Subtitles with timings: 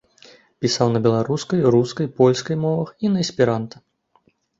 [0.65, 3.75] Пісаў на беларускай, рускай, польскай мовах і на эсперанта.